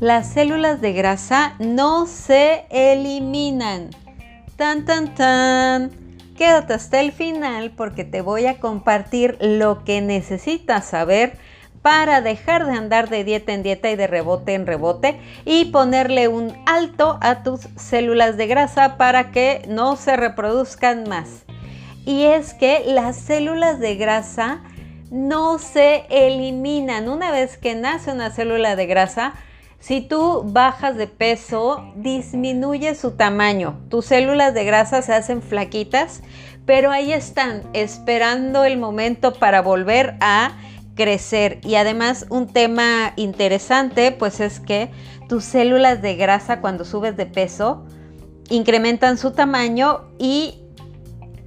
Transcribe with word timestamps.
Las 0.00 0.28
células 0.28 0.82
de 0.82 0.92
grasa 0.92 1.54
no 1.58 2.06
se 2.06 2.66
eliminan. 2.70 3.90
Tan, 4.56 4.84
tan, 4.84 5.14
tan. 5.14 5.90
Quédate 6.36 6.74
hasta 6.74 7.00
el 7.00 7.12
final 7.12 7.70
porque 7.70 8.04
te 8.04 8.20
voy 8.20 8.44
a 8.44 8.60
compartir 8.60 9.38
lo 9.40 9.84
que 9.84 10.02
necesitas 10.02 10.84
saber 10.84 11.38
para 11.80 12.20
dejar 12.20 12.66
de 12.66 12.72
andar 12.72 13.08
de 13.08 13.24
dieta 13.24 13.54
en 13.54 13.62
dieta 13.62 13.90
y 13.90 13.96
de 13.96 14.06
rebote 14.06 14.52
en 14.54 14.66
rebote 14.66 15.18
y 15.44 15.66
ponerle 15.66 16.28
un 16.28 16.52
alto 16.66 17.18
a 17.22 17.42
tus 17.42 17.60
células 17.76 18.36
de 18.36 18.48
grasa 18.48 18.98
para 18.98 19.30
que 19.30 19.62
no 19.66 19.96
se 19.96 20.16
reproduzcan 20.16 21.08
más. 21.08 21.46
Y 22.04 22.24
es 22.24 22.54
que 22.54 22.84
las 22.86 23.16
células 23.16 23.78
de 23.80 23.96
grasa 23.96 24.62
no 25.10 25.58
se 25.58 26.06
eliminan. 26.10 27.08
Una 27.08 27.30
vez 27.30 27.58
que 27.58 27.74
nace 27.74 28.12
una 28.12 28.30
célula 28.30 28.76
de 28.76 28.86
grasa, 28.86 29.34
si 29.78 30.00
tú 30.00 30.42
bajas 30.44 30.96
de 30.96 31.06
peso, 31.06 31.92
disminuye 31.96 32.94
su 32.94 33.12
tamaño. 33.12 33.78
Tus 33.88 34.06
células 34.06 34.54
de 34.54 34.64
grasa 34.64 35.02
se 35.02 35.12
hacen 35.12 35.42
flaquitas, 35.42 36.22
pero 36.64 36.90
ahí 36.90 37.12
están, 37.12 37.62
esperando 37.72 38.64
el 38.64 38.78
momento 38.78 39.34
para 39.34 39.62
volver 39.62 40.16
a 40.20 40.56
crecer. 40.96 41.60
Y 41.62 41.76
además 41.76 42.26
un 42.30 42.48
tema 42.52 43.12
interesante, 43.16 44.10
pues 44.10 44.40
es 44.40 44.58
que 44.58 44.90
tus 45.28 45.44
células 45.44 46.02
de 46.02 46.16
grasa 46.16 46.60
cuando 46.60 46.84
subes 46.84 47.16
de 47.16 47.26
peso 47.26 47.84
incrementan 48.48 49.18
su 49.18 49.32
tamaño 49.32 50.08
y 50.18 50.65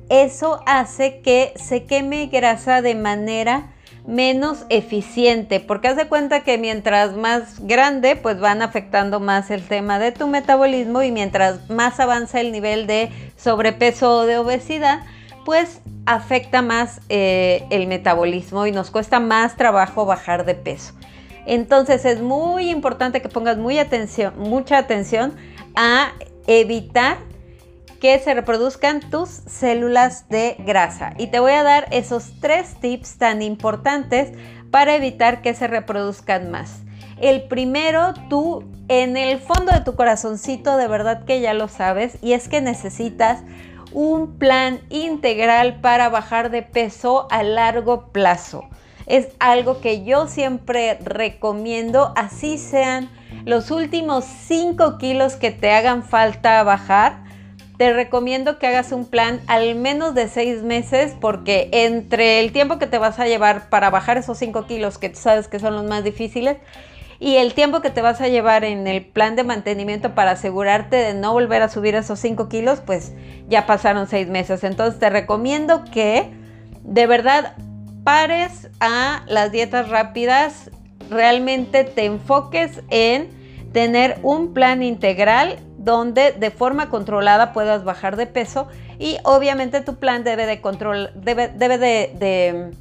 eso 0.09 0.62
hace 0.66 1.22
que 1.22 1.54
se 1.55 1.86
queme 1.86 2.27
grasa 2.27 2.81
de 2.81 2.95
manera 2.95 3.73
menos 4.08 4.66
eficiente, 4.70 5.59
porque 5.59 5.88
haz 5.88 5.95
de 5.95 6.08
cuenta 6.08 6.41
que 6.41 6.58
mientras 6.58 7.16
más 7.16 7.59
grande, 7.66 8.16
pues 8.16 8.39
van 8.39 8.64
afectando 8.64 9.19
más 9.19 9.52
el 9.52 9.61
tema 9.61 10.00
de 10.00 10.11
tu 10.11 10.28
metabolismo 10.28 11.03
y 11.03 11.11
mientras 11.11 11.69
más 11.69 12.00
avanza 12.00 12.39
el 12.42 12.52
nivel 12.52 12.88
de 12.88 13.11
sobrepeso 13.38 14.17
o 14.17 14.25
de 14.25 14.39
obesidad, 14.39 15.02
pues 15.45 15.81
afecta 16.08 16.64
más 16.64 17.02
eh, 17.09 17.66
el 17.69 17.86
metabolismo 17.86 18.66
y 18.66 18.72
nos 18.72 18.89
cuesta 18.89 19.19
más 19.19 19.56
trabajo 19.58 20.06
bajar 20.06 20.44
de 20.44 20.56
peso. 20.56 20.94
Entonces 21.45 22.03
es 22.06 22.19
muy 22.19 22.69
importante 22.69 23.22
que 23.22 23.30
pongas 23.30 23.58
mucha 23.58 24.78
atención 24.78 25.34
a 25.75 26.14
evitar 26.47 27.17
que 28.00 28.17
se 28.19 28.33
reproduzcan 28.33 29.02
tus 29.09 29.30
células 29.30 30.30
de 30.30 30.55
grasa. 30.59 31.14
Y 31.17 31.28
te 31.28 31.39
voy 31.39 31.52
a 31.52 31.64
dar 31.64 31.88
esos 31.92 32.31
tres 32.39 32.75
tips 32.80 33.17
tan 33.17 33.41
importantes 33.41 34.31
para 34.72 34.95
evitar 34.95 35.41
que 35.41 35.53
se 35.53 35.67
reproduzcan 35.67 36.52
más. 36.52 36.81
El 37.19 37.44
primero, 37.44 38.14
tú 38.30 38.64
en 38.88 39.17
el 39.17 39.39
fondo 39.39 39.73
de 39.73 39.81
tu 39.81 39.95
corazoncito 39.95 40.78
de 40.78 40.88
verdad 40.88 41.25
que 41.25 41.41
ya 41.41 41.53
lo 41.53 41.67
sabes 41.67 42.17
y 42.22 42.33
es 42.33 42.47
que 42.47 42.61
necesitas 42.61 43.44
un 43.91 44.38
plan 44.38 44.80
integral 44.89 45.81
para 45.81 46.09
bajar 46.09 46.50
de 46.50 46.61
peso 46.61 47.28
a 47.30 47.44
largo 47.44 48.11
plazo. 48.11 48.69
Es 49.06 49.30
algo 49.39 49.81
que 49.81 50.03
yo 50.06 50.28
siempre 50.28 50.97
recomiendo, 51.03 52.13
así 52.16 52.58
sean 52.58 53.09
los 53.45 53.72
últimos 53.72 54.23
5 54.23 54.97
kilos 54.97 55.36
que 55.36 55.52
te 55.52 55.72
hagan 55.72 56.03
falta 56.03 56.61
bajar 56.63 57.28
te 57.80 57.94
recomiendo 57.94 58.59
que 58.59 58.67
hagas 58.67 58.91
un 58.91 59.05
plan 59.05 59.39
al 59.47 59.73
menos 59.75 60.13
de 60.13 60.27
seis 60.27 60.63
meses 60.63 61.16
porque 61.22 61.69
entre 61.72 62.41
el 62.41 62.52
tiempo 62.52 62.77
que 62.77 62.88
te 62.88 62.97
vas 62.97 63.19
a 63.19 63.25
llevar 63.25 63.69
para 63.69 63.89
bajar 63.89 64.17
esos 64.17 64.38
5 64.38 64.67
kilos 64.67 64.97
que 64.97 65.08
tú 65.08 65.17
sabes 65.17 65.47
que 65.47 65.59
son 65.59 65.75
los 65.75 65.85
más 65.85 66.03
difíciles 66.03 66.57
y 67.22 67.38
el 67.38 67.53
tiempo 67.53 67.80
que 67.80 67.89
te 67.89 68.02
vas 68.02 68.19
a 68.19 68.27
llevar 68.27 68.66
en 68.66 68.85
el 68.85 69.05
plan 69.05 69.38
de 69.38 69.45
mantenimiento 69.45 70.13
para 70.13 70.31
asegurarte 70.31 70.97
de 70.97 71.13
no 71.13 71.31
volver 71.31 71.62
a 71.62 71.69
subir 71.69 71.95
esos 71.95 72.19
5 72.19 72.50
kilos, 72.50 72.81
pues 72.85 73.13
ya 73.47 73.66
pasaron 73.66 74.07
seis 74.07 74.28
meses. 74.28 74.66
Entonces 74.66 75.00
te 75.00 75.09
recomiendo 75.09 75.85
que 75.85 76.29
de 76.84 77.07
verdad 77.07 77.56
pares 78.03 78.68
a 78.81 79.23
las 79.28 79.53
dietas 79.53 79.88
rápidas, 79.88 80.69
realmente 81.09 81.85
te 81.85 82.03
enfoques 82.03 82.81
en 82.89 83.29
tener 83.72 84.19
un 84.22 84.53
plan 84.53 84.84
integral 84.84 85.59
donde 85.79 86.34
de 86.34 86.51
forma 86.51 86.90
controlada 86.90 87.53
puedas 87.53 87.84
bajar 87.84 88.17
de 88.17 88.28
peso 88.28 88.67
y 89.00 89.17
obviamente 89.23 89.81
tu 89.81 89.95
plan 89.95 90.23
debe 90.23 90.45
de 90.45 90.59
control, 90.59 91.09
debe, 91.16 91.47
debe 91.47 91.78
de, 91.78 92.72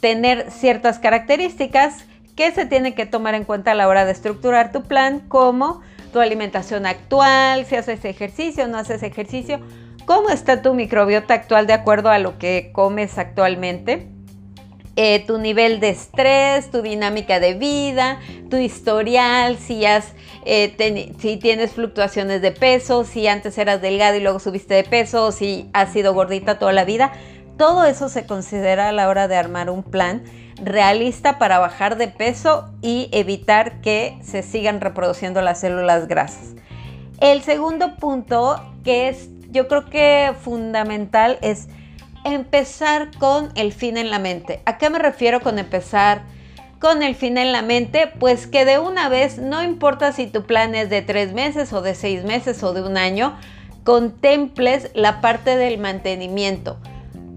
tener 0.00 0.50
ciertas 0.50 0.98
características 0.98 2.04
que 2.36 2.50
se 2.52 2.66
tienen 2.66 2.94
que 2.94 3.04
tomar 3.04 3.34
en 3.34 3.44
cuenta 3.44 3.72
a 3.72 3.74
la 3.74 3.88
hora 3.88 4.04
de 4.04 4.12
estructurar 4.12 4.72
tu 4.72 4.82
plan, 4.84 5.20
como 5.28 5.82
tu 6.12 6.20
alimentación 6.20 6.86
actual, 6.86 7.66
si 7.66 7.76
haces 7.76 8.04
ejercicio 8.04 8.66
no 8.66 8.78
haces 8.78 9.02
ejercicio, 9.02 9.60
cómo 10.06 10.30
está 10.30 10.62
tu 10.62 10.72
microbiota 10.72 11.34
actual 11.34 11.66
de 11.66 11.74
acuerdo 11.74 12.08
a 12.08 12.18
lo 12.18 12.38
que 12.38 12.70
comes 12.72 13.18
actualmente 13.18 14.08
eh, 15.00 15.24
tu 15.24 15.38
nivel 15.38 15.78
de 15.78 15.90
estrés, 15.90 16.72
tu 16.72 16.82
dinámica 16.82 17.38
de 17.38 17.54
vida, 17.54 18.18
tu 18.50 18.56
historial, 18.56 19.56
si, 19.56 19.84
has, 19.86 20.12
eh, 20.44 21.14
si 21.20 21.36
tienes 21.36 21.70
fluctuaciones 21.70 22.42
de 22.42 22.50
peso, 22.50 23.04
si 23.04 23.28
antes 23.28 23.56
eras 23.58 23.80
delgado 23.80 24.16
y 24.16 24.20
luego 24.20 24.40
subiste 24.40 24.74
de 24.74 24.82
peso, 24.82 25.30
si 25.30 25.70
has 25.72 25.92
sido 25.92 26.14
gordita 26.14 26.58
toda 26.58 26.72
la 26.72 26.84
vida. 26.84 27.12
Todo 27.56 27.84
eso 27.84 28.08
se 28.08 28.26
considera 28.26 28.88
a 28.88 28.92
la 28.92 29.08
hora 29.08 29.28
de 29.28 29.36
armar 29.36 29.70
un 29.70 29.84
plan 29.84 30.24
realista 30.60 31.38
para 31.38 31.60
bajar 31.60 31.96
de 31.96 32.08
peso 32.08 32.68
y 32.82 33.08
evitar 33.12 33.80
que 33.80 34.18
se 34.20 34.42
sigan 34.42 34.80
reproduciendo 34.80 35.42
las 35.42 35.60
células 35.60 36.08
grasas. 36.08 36.56
El 37.20 37.42
segundo 37.42 37.94
punto 37.98 38.60
que 38.82 39.10
es 39.10 39.28
yo 39.52 39.68
creo 39.68 39.86
que 39.86 40.32
fundamental 40.42 41.38
es 41.40 41.68
empezar 42.24 43.10
con 43.18 43.50
el 43.54 43.72
fin 43.72 43.96
en 43.96 44.10
la 44.10 44.18
mente. 44.18 44.60
¿A 44.64 44.78
qué 44.78 44.90
me 44.90 44.98
refiero 44.98 45.40
con 45.40 45.58
empezar 45.58 46.22
con 46.78 47.02
el 47.02 47.14
fin 47.14 47.38
en 47.38 47.52
la 47.52 47.62
mente? 47.62 48.12
Pues 48.18 48.46
que 48.46 48.64
de 48.64 48.78
una 48.78 49.08
vez, 49.08 49.38
no 49.38 49.62
importa 49.62 50.12
si 50.12 50.26
tu 50.26 50.44
plan 50.44 50.74
es 50.74 50.90
de 50.90 51.02
tres 51.02 51.32
meses 51.32 51.72
o 51.72 51.82
de 51.82 51.94
seis 51.94 52.24
meses 52.24 52.62
o 52.62 52.72
de 52.72 52.82
un 52.82 52.96
año, 52.96 53.36
contemples 53.84 54.90
la 54.94 55.20
parte 55.20 55.56
del 55.56 55.78
mantenimiento. 55.78 56.78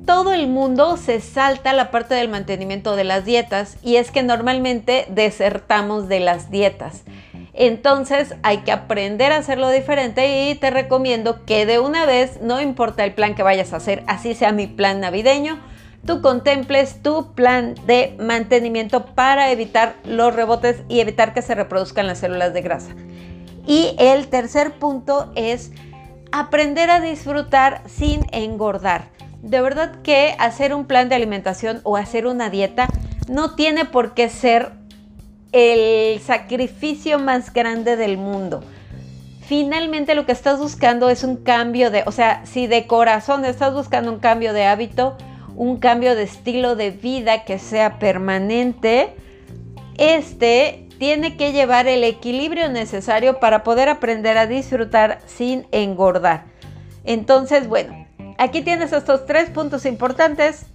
Todo 0.06 0.34
el 0.34 0.48
mundo 0.48 0.98
se 0.98 1.22
salta 1.22 1.74
la 1.74 1.92
parte 1.92 2.16
del 2.16 2.28
mantenimiento 2.28 2.96
de 2.96 3.04
las 3.04 3.24
dietas 3.24 3.78
y 3.84 3.96
es 3.96 4.12
que 4.12 4.24
normalmente 4.24 5.06
desertamos 5.10 6.10
de 6.10 6.20
las 6.20 6.52
dietas. 6.52 7.04
Entonces 7.64 8.34
hay 8.42 8.62
que 8.62 8.72
aprender 8.72 9.32
a 9.32 9.38
hacerlo 9.38 9.70
diferente 9.70 10.50
y 10.50 10.56
te 10.56 10.72
recomiendo 10.72 11.46
que 11.46 11.68
de 11.68 11.78
una 11.78 12.08
vez, 12.08 12.42
no 12.42 12.60
importa 12.60 13.04
el 13.04 13.14
plan 13.14 13.36
que 13.36 13.44
vayas 13.44 13.72
a 13.72 13.76
hacer, 13.76 14.04
así 14.08 14.34
sea 14.34 14.52
mi 14.52 14.66
plan 14.66 15.00
navideño, 15.00 15.60
tú 16.04 16.24
contemples 16.24 17.04
tu 17.04 17.36
plan 17.36 17.76
de 17.86 18.16
mantenimiento 18.18 19.06
para 19.06 19.52
evitar 19.52 19.94
los 20.06 20.36
rebotes 20.36 20.82
y 20.90 21.02
evitar 21.02 21.36
que 21.36 21.44
se 21.44 21.54
reproduzcan 21.54 22.08
las 22.08 22.18
células 22.18 22.52
de 22.52 22.64
grasa. 22.64 22.96
Y 23.68 23.96
el 24.00 24.28
tercer 24.30 24.72
punto 24.80 25.32
es 25.36 25.72
aprender 26.32 26.90
a 26.90 27.00
disfrutar 27.00 27.84
sin 27.86 28.26
engordar. 28.32 29.10
De 29.44 29.62
verdad 29.62 30.02
que 30.02 30.36
hacer 30.40 30.74
un 30.74 30.86
plan 30.86 31.10
de 31.10 31.16
alimentación 31.16 31.82
o 31.84 31.96
hacer 31.96 32.26
una 32.26 32.50
dieta 32.50 32.88
no 33.30 33.54
tiene 33.54 33.86
por 33.86 34.16
qué 34.16 34.30
ser 34.30 34.81
el 35.52 36.20
sacrificio 36.22 37.20
más 37.20 37.54
grande 37.54 37.98
del 37.98 38.18
mundo. 38.18 38.64
Finalmente 39.46 40.16
lo 40.16 40.26
que 40.26 40.32
estás 40.32 40.60
buscando 40.60 41.10
es 41.10 41.24
un 41.24 41.38
cambio 41.38 41.92
de, 41.92 42.04
o 42.06 42.12
sea, 42.12 42.46
si 42.46 42.68
de 42.68 42.88
corazón 42.88 43.44
estás 43.44 43.74
buscando 43.74 44.12
un 44.12 44.20
cambio 44.20 44.54
de 44.54 44.66
hábito, 44.66 45.18
un 45.56 45.78
cambio 45.78 46.16
de 46.16 46.24
estilo 46.24 46.76
de 46.76 46.92
vida 46.92 47.44
que 47.44 47.60
sea 47.60 48.00
permanente, 48.00 49.14
este 49.98 50.88
tiene 50.98 51.36
que 51.36 51.52
llevar 51.52 51.88
el 51.88 52.04
equilibrio 52.04 52.70
necesario 52.70 53.40
para 53.40 53.64
poder 53.64 53.90
aprender 53.90 54.38
a 54.38 54.48
disfrutar 54.48 55.20
sin 55.26 55.68
engordar. 55.72 56.46
Entonces, 57.04 57.68
bueno, 57.68 58.08
aquí 58.38 58.62
tienes 58.62 58.94
estos 58.94 59.26
tres 59.26 59.50
puntos 59.50 59.86
importantes 59.86 60.68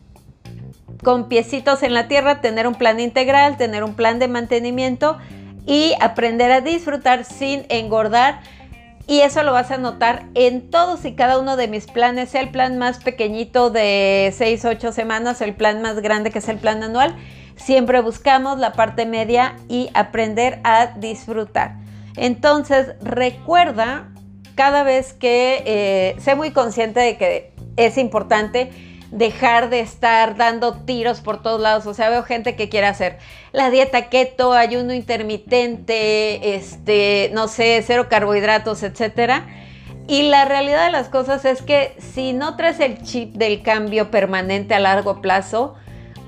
con 1.02 1.28
piecitos 1.28 1.82
en 1.82 1.94
la 1.94 2.08
tierra, 2.08 2.40
tener 2.40 2.66
un 2.66 2.74
plan 2.74 3.00
integral, 3.00 3.56
tener 3.56 3.84
un 3.84 3.94
plan 3.94 4.18
de 4.18 4.28
mantenimiento 4.28 5.18
y 5.66 5.94
aprender 6.00 6.52
a 6.52 6.60
disfrutar 6.60 7.24
sin 7.24 7.66
engordar. 7.68 8.40
Y 9.08 9.20
eso 9.20 9.42
lo 9.44 9.52
vas 9.52 9.70
a 9.70 9.78
notar 9.78 10.24
en 10.34 10.68
todos 10.68 11.04
y 11.04 11.14
cada 11.14 11.38
uno 11.38 11.56
de 11.56 11.68
mis 11.68 11.86
planes, 11.86 12.30
sea 12.30 12.40
el 12.40 12.50
plan 12.50 12.76
más 12.76 12.98
pequeñito 12.98 13.70
de 13.70 14.34
6, 14.36 14.64
8 14.64 14.92
semanas, 14.92 15.40
el 15.40 15.54
plan 15.54 15.80
más 15.80 16.00
grande 16.00 16.32
que 16.32 16.40
es 16.40 16.48
el 16.48 16.58
plan 16.58 16.82
anual. 16.82 17.14
Siempre 17.54 18.00
buscamos 18.00 18.58
la 18.58 18.72
parte 18.72 19.06
media 19.06 19.56
y 19.68 19.90
aprender 19.94 20.58
a 20.64 20.86
disfrutar. 20.96 21.76
Entonces, 22.16 22.94
recuerda 23.00 24.08
cada 24.56 24.82
vez 24.82 25.12
que 25.12 25.62
eh, 25.66 26.16
sé 26.18 26.34
muy 26.34 26.50
consciente 26.50 26.98
de 26.98 27.16
que 27.16 27.52
es 27.76 27.98
importante 27.98 28.70
dejar 29.16 29.70
de 29.70 29.80
estar 29.80 30.36
dando 30.36 30.74
tiros 30.74 31.20
por 31.20 31.42
todos 31.42 31.60
lados. 31.60 31.86
O 31.86 31.94
sea, 31.94 32.10
veo 32.10 32.22
gente 32.22 32.54
que 32.54 32.68
quiere 32.68 32.86
hacer 32.86 33.18
la 33.52 33.70
dieta 33.70 34.08
keto, 34.08 34.52
ayuno 34.52 34.92
intermitente, 34.92 36.54
este, 36.54 37.30
no 37.32 37.48
sé, 37.48 37.82
cero 37.86 38.06
carbohidratos, 38.08 38.82
etcétera. 38.82 39.46
Y 40.06 40.22
la 40.28 40.44
realidad 40.44 40.86
de 40.86 40.92
las 40.92 41.08
cosas 41.08 41.44
es 41.44 41.62
que 41.62 41.96
si 41.98 42.32
no 42.32 42.56
traes 42.56 42.78
el 42.78 43.02
chip 43.02 43.34
del 43.34 43.62
cambio 43.62 44.10
permanente 44.10 44.74
a 44.74 44.78
largo 44.78 45.20
plazo, 45.20 45.74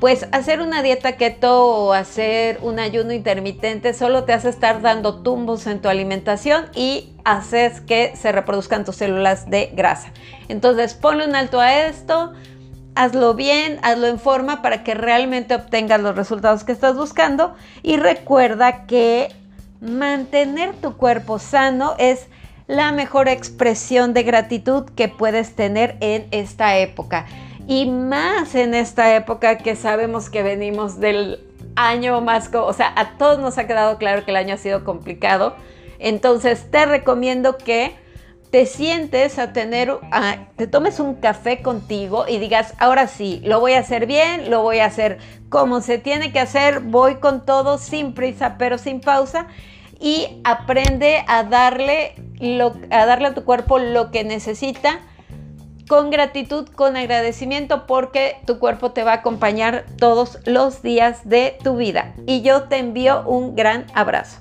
pues 0.00 0.26
hacer 0.32 0.60
una 0.60 0.82
dieta 0.82 1.16
keto 1.16 1.66
o 1.66 1.92
hacer 1.92 2.58
un 2.62 2.78
ayuno 2.78 3.12
intermitente 3.12 3.94
solo 3.94 4.24
te 4.24 4.32
hace 4.32 4.48
estar 4.48 4.80
dando 4.80 5.22
tumbos 5.22 5.66
en 5.66 5.80
tu 5.80 5.88
alimentación 5.88 6.66
y 6.74 7.12
haces 7.24 7.80
que 7.80 8.14
se 8.16 8.32
reproduzcan 8.32 8.84
tus 8.84 8.96
células 8.96 9.50
de 9.50 9.70
grasa. 9.74 10.12
Entonces 10.48 10.94
ponle 10.94 11.26
un 11.26 11.34
alto 11.34 11.60
a 11.60 11.86
esto, 11.86 12.32
hazlo 12.98 13.34
bien, 13.34 13.78
hazlo 13.82 14.08
en 14.08 14.18
forma 14.18 14.60
para 14.60 14.82
que 14.82 14.92
realmente 14.92 15.54
obtengas 15.54 16.00
los 16.00 16.16
resultados 16.16 16.64
que 16.64 16.72
estás 16.72 16.96
buscando 16.96 17.54
y 17.84 17.96
recuerda 17.96 18.86
que 18.86 19.28
mantener 19.80 20.74
tu 20.74 20.96
cuerpo 20.96 21.38
sano 21.38 21.94
es 21.98 22.26
la 22.66 22.90
mejor 22.90 23.28
expresión 23.28 24.14
de 24.14 24.24
gratitud 24.24 24.90
que 24.96 25.06
puedes 25.06 25.54
tener 25.54 25.96
en 26.00 26.26
esta 26.32 26.76
época 26.78 27.26
y 27.68 27.86
más 27.86 28.56
en 28.56 28.74
esta 28.74 29.14
época 29.14 29.58
que 29.58 29.76
sabemos 29.76 30.28
que 30.28 30.42
venimos 30.42 30.98
del 30.98 31.38
año 31.76 32.20
más, 32.20 32.50
o 32.52 32.72
sea, 32.72 32.92
a 32.96 33.16
todos 33.16 33.38
nos 33.38 33.58
ha 33.58 33.68
quedado 33.68 33.98
claro 33.98 34.24
que 34.24 34.32
el 34.32 34.36
año 34.36 34.54
ha 34.54 34.58
sido 34.58 34.82
complicado. 34.82 35.54
Entonces 36.00 36.68
te 36.72 36.84
recomiendo 36.84 37.58
que 37.58 37.94
te 38.50 38.66
sientes 38.66 39.38
a 39.38 39.52
tener, 39.52 39.98
te 40.56 40.66
tomes 40.66 41.00
un 41.00 41.14
café 41.16 41.60
contigo 41.62 42.24
y 42.28 42.38
digas, 42.38 42.74
ahora 42.78 43.06
sí, 43.06 43.40
lo 43.44 43.60
voy 43.60 43.74
a 43.74 43.80
hacer 43.80 44.06
bien, 44.06 44.50
lo 44.50 44.62
voy 44.62 44.78
a 44.78 44.86
hacer 44.86 45.18
como 45.48 45.80
se 45.80 45.98
tiene 45.98 46.32
que 46.32 46.40
hacer, 46.40 46.80
voy 46.80 47.16
con 47.16 47.44
todo, 47.44 47.78
sin 47.78 48.14
prisa, 48.14 48.56
pero 48.58 48.78
sin 48.78 49.00
pausa. 49.00 49.46
Y 50.00 50.40
aprende 50.44 51.24
a 51.26 51.42
darle, 51.42 52.14
a 52.90 53.06
darle 53.06 53.28
a 53.28 53.34
tu 53.34 53.44
cuerpo 53.44 53.78
lo 53.78 54.10
que 54.10 54.24
necesita 54.24 55.00
con 55.88 56.10
gratitud, 56.10 56.68
con 56.68 56.96
agradecimiento, 56.96 57.86
porque 57.86 58.36
tu 58.46 58.58
cuerpo 58.58 58.92
te 58.92 59.02
va 59.02 59.12
a 59.12 59.16
acompañar 59.16 59.86
todos 59.98 60.38
los 60.44 60.82
días 60.82 61.28
de 61.28 61.58
tu 61.64 61.76
vida. 61.76 62.14
Y 62.26 62.42
yo 62.42 62.64
te 62.64 62.76
envío 62.76 63.26
un 63.26 63.56
gran 63.56 63.86
abrazo. 63.94 64.40